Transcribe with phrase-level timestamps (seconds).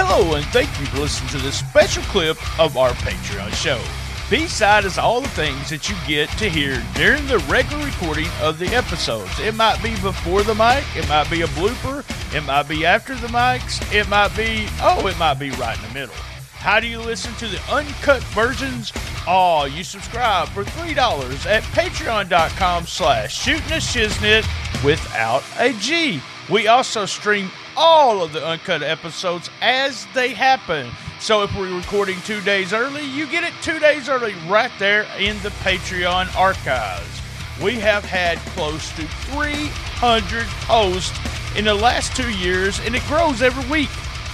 [0.00, 3.82] Hello, and thank you for listening to this special clip of our Patreon show.
[4.30, 8.60] B-side is all the things that you get to hear during the regular recording of
[8.60, 9.40] the episodes.
[9.40, 13.16] It might be before the mic, it might be a blooper, it might be after
[13.16, 16.14] the mics, it might be, oh, it might be right in the middle.
[16.14, 18.92] How do you listen to the uncut versions?
[19.26, 24.46] Oh, you subscribe for $3 at patreon.com slash shooting a shiznit
[24.84, 26.20] without a G.
[26.48, 30.90] We also stream all of the uncut episodes as they happen.
[31.20, 35.06] So if we're recording two days early, you get it two days early right there
[35.16, 37.22] in the Patreon archives.
[37.62, 41.16] We have had close to 300 hosts
[41.56, 43.90] in the last two years, and it grows every week.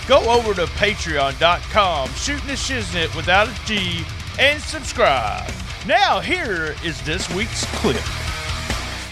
[0.08, 4.06] Go over to patreon.com, shooting the shiznit without a G,
[4.38, 5.50] and subscribe.
[5.86, 8.00] Now, here is this week's clip.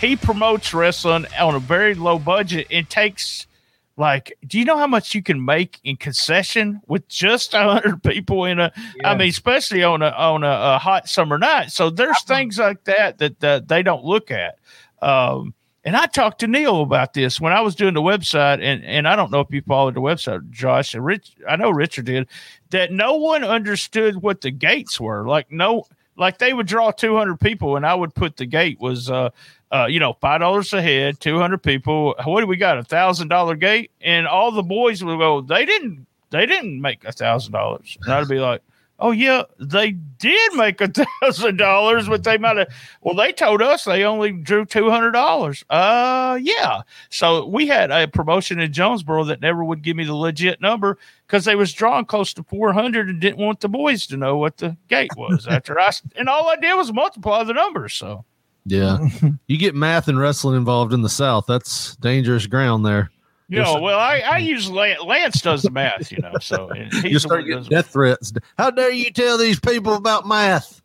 [0.00, 3.46] He promotes wrestling on a very low budget and takes
[3.96, 8.02] like do you know how much you can make in concession with just a hundred
[8.02, 9.10] people in a yeah.
[9.10, 12.84] I mean especially on a on a, a, hot summer night so there's things like
[12.84, 14.58] that that, that they don't look at
[15.02, 18.84] um, and I talked to Neil about this when I was doing the website, and,
[18.84, 20.94] and I don't know if you followed the website, Josh.
[20.94, 22.28] And Rich, I know Richard did.
[22.70, 25.26] That no one understood what the gates were.
[25.26, 29.10] Like no, like they would draw 200 people, and I would put the gate was
[29.10, 29.30] uh,
[29.72, 32.14] uh, you know, five dollars a head, two hundred people.
[32.24, 32.78] What do we got?
[32.78, 35.40] A thousand dollar gate, and all the boys would go.
[35.40, 36.06] They didn't.
[36.30, 37.98] They didn't make a thousand dollars.
[38.02, 38.62] And I'd be like,
[39.02, 40.86] Oh yeah, they did make a
[41.20, 42.68] thousand dollars, but they might have.
[43.00, 45.64] Well, they told us they only drew two hundred dollars.
[45.68, 46.82] Uh, yeah.
[47.10, 50.98] So we had a promotion in Jonesboro that never would give me the legit number
[51.26, 54.36] because they was drawing close to four hundred and didn't want the boys to know
[54.36, 55.46] what the gate was.
[55.50, 57.94] after I and all I did was multiply the numbers.
[57.94, 58.24] So
[58.64, 58.98] yeah.
[59.46, 61.46] you get math and wrestling involved in the South.
[61.46, 63.10] That's dangerous ground there.
[63.48, 66.72] You know, well, I, I use Lance does the math, you know, so
[67.04, 68.32] you start getting death threats.
[68.56, 70.80] How dare you tell these people about math?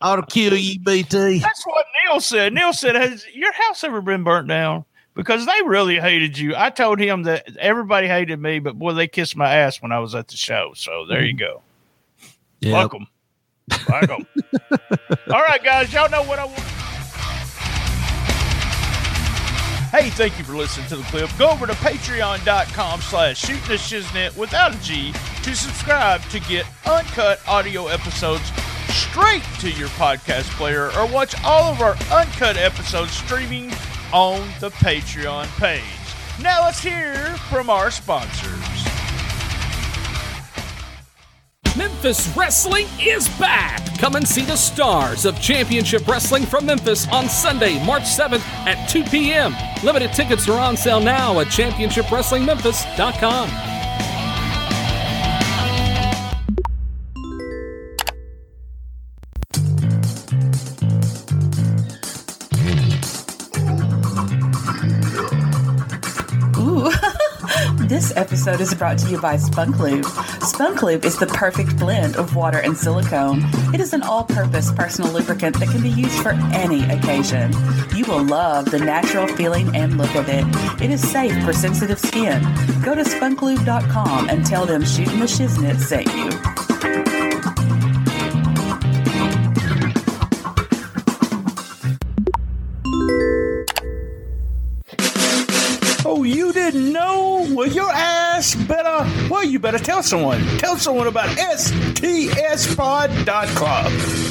[0.00, 1.40] I'll kill you, BT.
[1.40, 2.54] That's what Neil said.
[2.54, 6.54] Neil said, "Has your house ever been burnt down?" Because they really hated you.
[6.56, 9.98] I told him that everybody hated me, but boy, they kissed my ass when I
[9.98, 10.72] was at the show.
[10.74, 11.38] So there you mm-hmm.
[11.38, 11.62] go.
[12.60, 12.72] Yep.
[12.72, 13.06] Welcome.
[13.88, 14.26] Welcome.
[15.30, 16.79] All right, guys, y'all know what I want.
[19.90, 21.28] Hey, thank you for listening to the clip.
[21.36, 25.12] Go over to patreon.com slash shooting the shiznit without a G
[25.42, 28.52] to subscribe to get uncut audio episodes
[28.90, 33.72] straight to your podcast player or watch all of our uncut episodes streaming
[34.12, 35.82] on the Patreon page.
[36.40, 37.16] Now let's hear
[37.50, 38.59] from our sponsors.
[41.76, 43.96] Memphis Wrestling is back!
[43.98, 48.88] Come and see the stars of Championship Wrestling from Memphis on Sunday, March 7th at
[48.88, 49.54] 2 p.m.
[49.84, 53.79] Limited tickets are on sale now at championshipwrestlingmemphis.com.
[68.00, 70.06] This episode is brought to you by Spunk Lube.
[70.40, 73.42] Spunk Lube is the perfect blend of water and silicone.
[73.74, 77.52] It is an all purpose personal lubricant that can be used for any occasion.
[77.94, 80.46] You will love the natural feeling and look of it.
[80.82, 82.42] It is safe for sensitive skin.
[82.82, 86.06] Go to spunklube.com and tell them Shooting the Shiznit sent
[87.04, 87.09] you.
[96.12, 97.46] Oh, you didn't know?
[97.50, 100.40] Well, your ass better, well, you better tell someone.
[100.58, 102.02] Tell someone about stspod.club.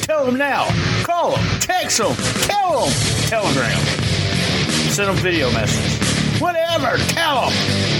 [0.02, 0.66] Tell them now.
[1.04, 2.92] Call them, text them, tell them,
[3.28, 3.78] telegram.
[4.90, 6.38] Send them video message.
[6.38, 7.99] Whatever, tell them.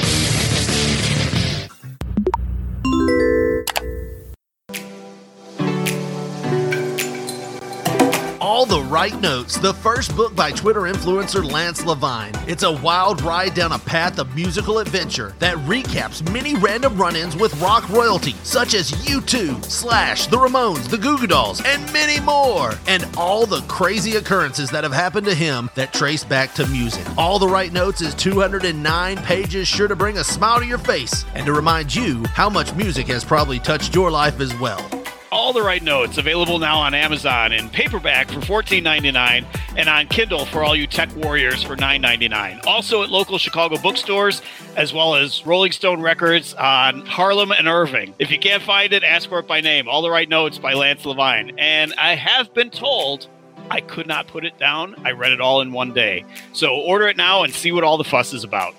[8.61, 12.35] All the Right Notes, the first book by Twitter influencer Lance Levine.
[12.47, 17.17] It's a wild ride down a path of musical adventure that recaps many random run
[17.17, 21.91] ins with rock royalty, such as U2, Slash, The Ramones, The Goo Goo Dolls, and
[21.91, 22.75] many more.
[22.87, 27.07] And all the crazy occurrences that have happened to him that trace back to music.
[27.17, 31.25] All the Right Notes is 209 pages, sure to bring a smile to your face
[31.35, 35.00] and to remind you how much music has probably touched your life as well.
[35.33, 39.47] All the Right Notes available now on Amazon in paperback for $14.99
[39.77, 42.67] and on Kindle for all you tech warriors for $9.99.
[42.67, 44.43] Also at local Chicago bookstores,
[44.77, 48.13] as well as Rolling Stone Records on Harlem and Irving.
[48.19, 49.89] If you can't find it, ask for it by name.
[49.89, 51.57] All the Right Notes by Lance Levine.
[51.59, 53.29] And I have been told
[53.71, 54.97] I could not put it down.
[55.05, 56.25] I read it all in one day.
[56.53, 58.75] So order it now and see what all the fuss is about.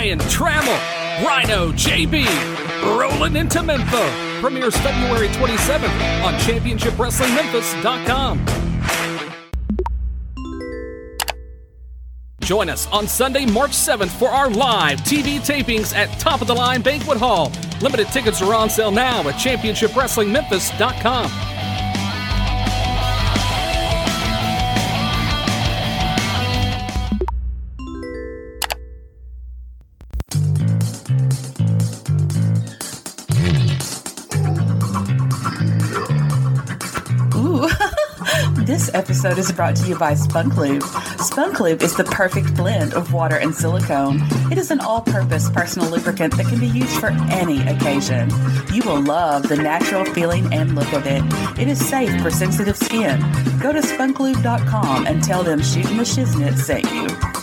[0.00, 0.80] Ryan Trammell,
[1.26, 2.24] Rhino JB,
[2.98, 4.40] rolling into Memphis.
[4.40, 8.46] Premieres February 27th on ChampionshipWrestlingMemphis.com.
[12.40, 16.54] Join us on Sunday, March 7th for our live TV tapings at Top of the
[16.54, 17.52] Line Banquet Hall.
[17.82, 21.59] Limited tickets are on sale now at ChampionshipWrestlingMemphis.com.
[38.70, 40.84] this episode is brought to you by Spunk Lube.
[41.18, 44.20] Spunk Lube is the perfect blend of water and silicone.
[44.52, 48.30] It is an all purpose personal lubricant that can be used for any occasion.
[48.72, 51.24] You will love the natural feeling and look of it.
[51.60, 53.18] It is safe for sensitive skin.
[53.60, 57.39] Go to spunklube.com and tell them Shooting the Shiznit sent you.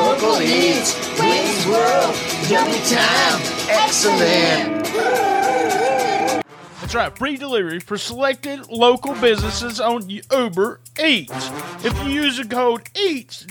[0.00, 0.96] Local Wayne's
[1.66, 2.14] World,
[2.48, 4.86] Yummy Time, excellent.
[6.80, 11.50] That's right, free delivery for selected local businesses on Uber Eats.
[11.84, 13.44] If you use the code EATS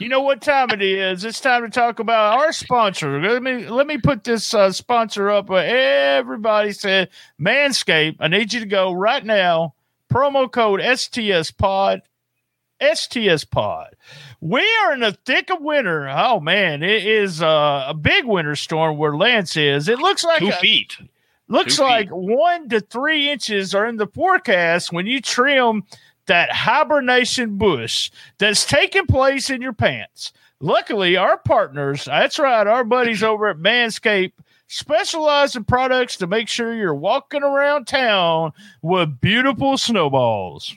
[0.00, 1.24] You know what time it is?
[1.24, 3.20] It's time to talk about our sponsor.
[3.20, 5.50] Let me let me put this uh, sponsor up.
[5.50, 7.08] Everybody said
[7.40, 8.16] Manscaped.
[8.20, 9.74] I need you to go right now.
[10.10, 12.02] Promo code STS Pod.
[12.80, 13.94] STS Pod.
[14.40, 16.08] We are in the thick of winter.
[16.08, 19.88] Oh man, it is uh, a big winter storm where Lance is.
[19.88, 20.96] It looks like Two a- feet.
[21.48, 22.14] Looks Two like feet.
[22.14, 25.84] one to three inches are in the forecast when you trim
[26.26, 30.32] that hibernation bush that's taking place in your pants.
[30.60, 34.32] Luckily, our partners, that's right, our buddies over at Manscaped,
[34.66, 38.52] specialize in products to make sure you're walking around town
[38.82, 40.74] with beautiful snowballs.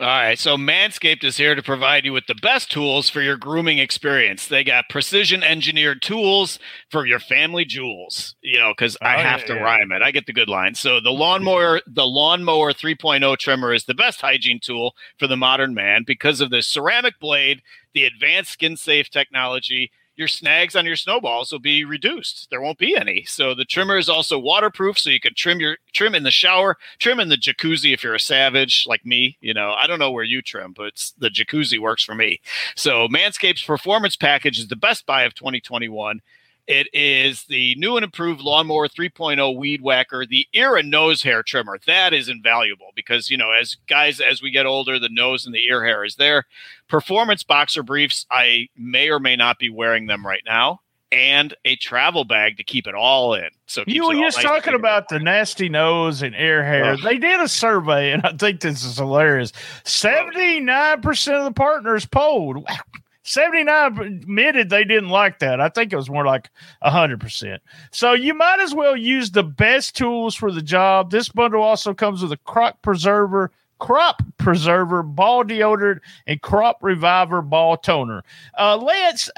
[0.00, 3.36] All right, so Manscaped is here to provide you with the best tools for your
[3.36, 4.48] grooming experience.
[4.48, 6.58] They got precision engineered tools
[6.90, 8.34] for your family jewels.
[8.42, 9.60] You know, because I Oh, have yeah, to yeah.
[9.60, 10.02] rhyme it.
[10.02, 10.74] I get the good line.
[10.74, 15.74] So the lawnmower, the lawnmower 3.0 trimmer is the best hygiene tool for the modern
[15.74, 17.62] man because of the ceramic blade,
[17.92, 19.92] the advanced skin safe technology.
[20.16, 22.48] Your snags on your snowballs will be reduced.
[22.50, 23.24] There won't be any.
[23.24, 26.76] So the trimmer is also waterproof, so you can trim your trim in the shower,
[26.98, 29.36] trim in the jacuzzi if you're a savage like me.
[29.40, 32.40] You know, I don't know where you trim, but the jacuzzi works for me.
[32.76, 36.20] So Manscaped's performance package is the best buy of 2021.
[36.66, 41.42] It is the new and improved Lawnmower 3.0 Weed Whacker, the ear and nose hair
[41.42, 41.78] trimmer.
[41.86, 45.54] That is invaluable because, you know, as guys, as we get older, the nose and
[45.54, 46.44] the ear hair is there.
[46.88, 50.80] Performance boxer briefs, I may or may not be wearing them right now,
[51.12, 53.48] and a travel bag to keep it all in.
[53.66, 56.94] So You were just nice talking about the nasty nose and ear hair.
[56.94, 57.00] Ugh.
[57.04, 59.52] They did a survey, and I think this is hilarious.
[59.84, 62.56] 79% of the partners polled.
[62.56, 62.76] Wow.
[63.24, 65.60] 79 admitted they didn't like that.
[65.60, 66.50] I think it was more like
[66.84, 67.58] 100%.
[67.90, 71.10] So you might as well use the best tools for the job.
[71.10, 77.40] This bundle also comes with a crop preserver, crop preserver, ball deodorant, and crop reviver
[77.40, 78.22] ball toner.
[78.58, 79.30] Uh, Lance,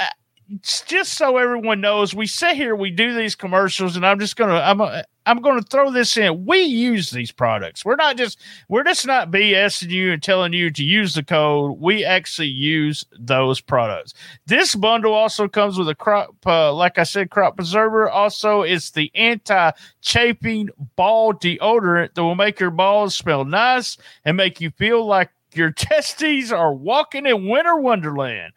[0.63, 4.55] just so everyone knows, we sit here, we do these commercials, and I'm just gonna,
[4.55, 6.47] I'm, uh, I'm gonna throw this in.
[6.47, 7.85] We use these products.
[7.85, 11.81] We're not just, we're just not BSing you and telling you to use the code.
[11.81, 14.15] We actually use those products.
[14.47, 18.09] This bundle also comes with a crop, uh, like I said, crop preserver.
[18.09, 24.61] Also, it's the anti-chafing ball deodorant that will make your balls smell nice and make
[24.61, 28.53] you feel like your testes are walking in winter wonderland.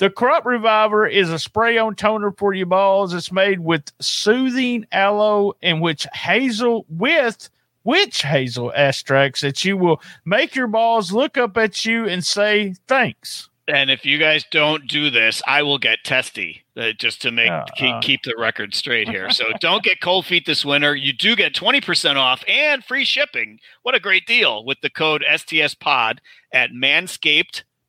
[0.00, 3.12] The Crop Reviver is a spray on toner for your balls.
[3.12, 7.50] It's made with soothing aloe and witch hazel with
[7.84, 12.76] witch hazel extracts that you will make your balls look up at you and say
[12.88, 13.50] thanks.
[13.68, 17.50] And if you guys don't do this, I will get testy uh, just to make
[17.50, 18.00] Uh, keep, uh.
[18.00, 19.28] keep the record straight here.
[19.28, 20.96] So don't get cold feet this winter.
[20.96, 23.60] You do get 20% off and free shipping.
[23.82, 26.22] What a great deal with the code STS Pod
[26.54, 26.70] at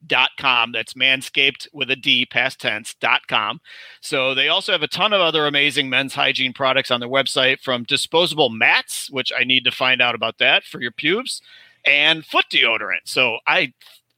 [0.08, 0.72] manscaped.com.
[0.72, 3.62] That's manscaped with a D, past tense.com.
[4.01, 7.60] So they also have a ton of other amazing men's hygiene products on their website
[7.62, 11.41] from disposable mats, which I need to find out about that for your pubes,
[11.86, 13.01] and foot deodorant.
[13.05, 13.74] So I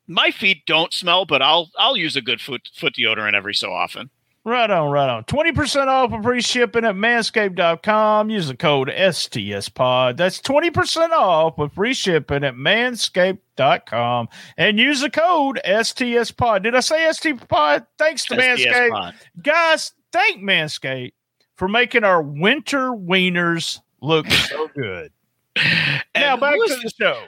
[0.08, 3.72] my feet don't smell, but I'll I'll use a good foot foot deodorant every so
[3.72, 4.10] often.
[4.46, 5.24] Right on, right on.
[5.24, 8.30] 20% off of free shipping at manscaped.com.
[8.30, 10.18] Use the code STSPOD.
[10.18, 14.28] That's 20% off with free shipping at manscaped.com.
[14.58, 16.64] And use the code STSPOD.
[16.64, 17.88] Did I say STPod?
[17.98, 18.90] Thanks to STS Manscaped.
[18.90, 19.14] pod.
[19.42, 21.14] Guys, thank Manscaped
[21.56, 25.14] for making our winter wieners look so good.
[26.16, 27.24] now back to the show.